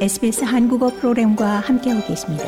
[0.00, 2.44] SBS 한국어 프로그램과 함께하고 계십니다.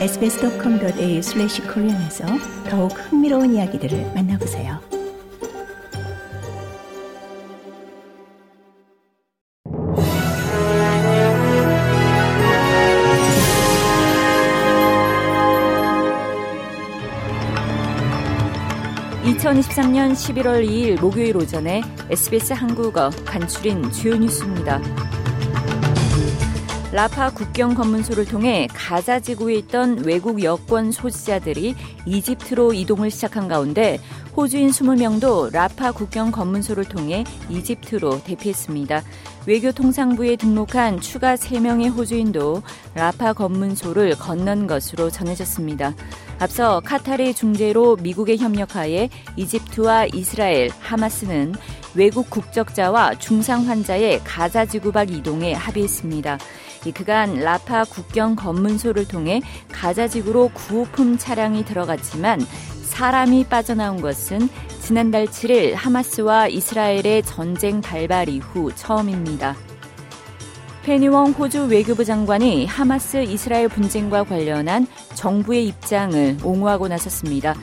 [0.00, 2.26] sbs.com.au/korean에서
[2.68, 4.80] 더욱 흥미로운 이야기들을 만나보세요.
[19.22, 24.80] (2023년 11월 2일) 목요일 오전에 SBS 한국어 간추린 주요 뉴스입니다.
[26.90, 31.74] 라파 국경 검문소를 통해 가자 지구에 있던 외국 여권 소지자들이
[32.06, 34.00] 이집트로 이동을 시작한 가운데
[34.34, 39.02] 호주인 20명도 라파 국경 검문소를 통해 이집트로 대피했습니다.
[39.46, 42.62] 외교통상부에 등록한 추가 3명의 호주인도
[42.94, 45.94] 라파 검문소를 건넌 것으로 전해졌습니다.
[46.38, 51.54] 앞서 카타르의 중재로 미국의 협력하에 이집트와 이스라엘, 하마스는
[51.94, 56.38] 외국 국적자와 중상 환자의 가자 지구 밖 이동에 합의했습니다.
[56.94, 62.40] 그간 라파 국경 검문소를 통해 가자 지구로 구호품 차량이 들어갔지만
[62.84, 64.48] 사람이 빠져나온 것은
[64.80, 69.54] 지난달 7일 하마스와 이스라엘의 전쟁 발발 이후 처음입니다.
[70.84, 77.54] 페니웡 호주 외교부 장관이 하마스 이스라엘 분쟁과 관련한 정부의 입장을 옹호하고 나섰습니다.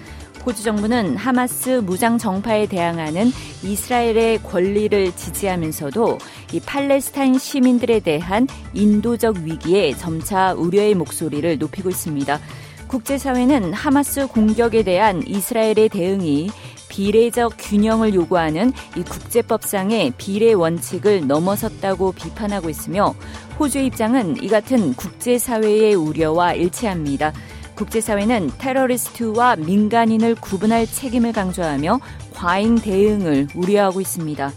[0.46, 3.32] 호주 정부는 하마스 무장 정파에 대항하는
[3.64, 6.20] 이스라엘의 권리를 지지하면서도
[6.54, 12.40] 이 팔레스타인 시민들에 대한 인도적 위기에 점차 우려의 목소리를 높이고 있습니다.
[12.88, 16.52] 국제사회는 하마스 공격에 대한 이스라엘의 대응이
[16.90, 23.16] 비례적 균형을 요구하는 이 국제법상의 비례 원칙을 넘어섰다고 비판하고 있으며
[23.60, 27.34] 호주의 입장은 이 같은 국제사회의 우려와 일치합니다.
[27.76, 32.00] 국제사회는 테러리스트와 민간인을 구분할 책임을 강조하며
[32.34, 34.52] 과잉 대응을 우려하고 있습니다.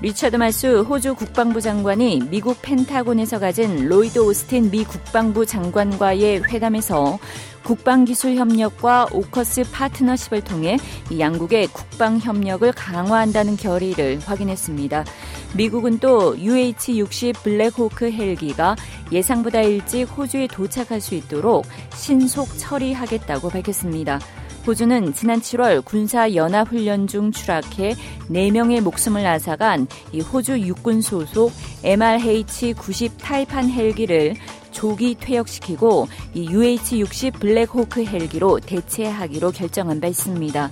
[0.00, 7.18] 리처드 말스 호주 국방부 장관이 미국 펜타곤에서 가진 로이드 오스틴 미 국방부 장관과의 회담에서
[7.62, 10.76] 국방기술 협력과 오커스 파트너십을 통해
[11.18, 15.04] 양국의 국방 협력을 강화한다는 결의를 확인했습니다.
[15.56, 18.74] 미국은 또 UH-60 블랙호크 헬기가
[19.12, 24.18] 예상보다 일찍 호주에 도착할 수 있도록 신속 처리하겠다고 밝혔습니다.
[24.66, 27.94] 호주는 지난 7월 군사 연합 훈련 중 추락해
[28.30, 34.34] 4명의 목숨을 앗아간 이 호주 육군 소속 MRH-90 타이판 헬기를
[34.72, 40.70] 조기 퇴역시키고 이 UH-60 블랙호크 헬기로 대체하기로 결정한 바 있습니다.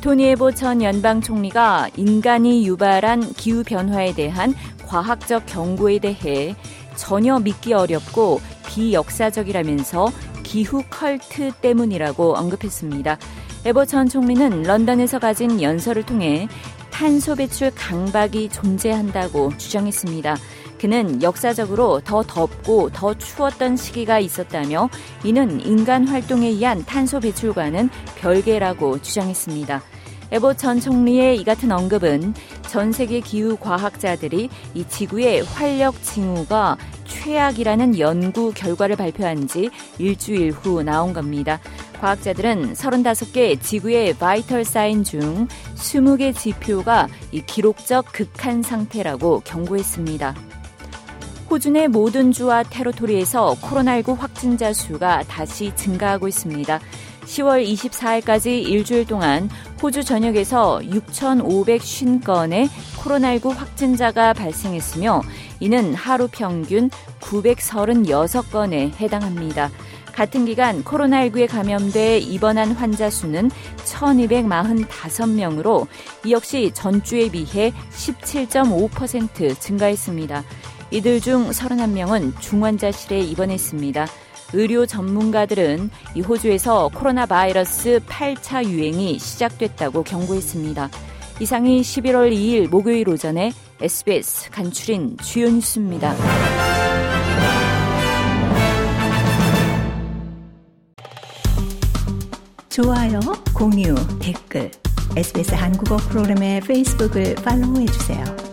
[0.00, 4.54] 토니 에보 전 연방 총리가 인간이 유발한 기후 변화에 대한
[4.86, 6.56] 과학적 경고에 대해
[6.96, 10.10] 전혀 믿기 어렵고 비역사적이라면서
[10.42, 13.18] 기후 컬트 때문이라고 언급했습니다.
[13.66, 16.48] 에버 전 총리는 런던에서 가진 연설을 통해
[16.90, 20.36] 탄소 배출 강박이 존재한다고 주장했습니다.
[20.80, 24.88] 그는 역사적으로 더 덥고 더 추웠던 시기가 있었다며
[25.24, 29.82] 이는 인간 활동에 의한 탄소 배출과는 별개라고 주장했습니다.
[30.32, 32.32] 에버 전 총리의 이 같은 언급은
[32.68, 39.68] 전 세계 기후 과학자들이 이 지구의 활력 징후가 최악이라는 연구 결과를 발표한 지
[39.98, 41.60] 일주일 후 나온 겁니다.
[42.00, 50.59] 과학자들은 35개 지구의 바이털 사인 중 20개 지표가 이 기록적 극한 상태라고 경고했습니다.
[51.50, 56.78] 호주 내 모든 주와 테러토리에서 코로나19 확진자 수가 다시 증가하고 있습니다.
[57.24, 59.50] 10월 24일까지 일주일 동안
[59.82, 62.68] 호주 전역에서 6,550건의
[62.98, 65.22] 코로나19 확진자가 발생했으며
[65.58, 66.88] 이는 하루 평균
[67.18, 69.72] 936건에 해당합니다.
[70.12, 73.50] 같은 기간 코로나19에 감염돼 입원한 환자 수는
[73.86, 75.88] 1,245명으로
[76.24, 80.44] 이 역시 전주에 비해 17.5% 증가했습니다.
[80.90, 84.06] 이들 중 31명은 중환자실에 입원했습니다.
[84.52, 90.90] 의료 전문가들은 이 호주에서 코로나 바이러스 8차 유행이 시작됐다고 경고했습니다.
[91.40, 96.14] 이상이 11월 2일 목요일 오전에 SBS 간추린 주요 뉴스입니다.
[102.68, 103.20] 좋아요,
[103.54, 104.70] 공유, 댓글,
[105.16, 108.49] SBS 한국어 프로그램의 페이스북을 팔로우해 주세요.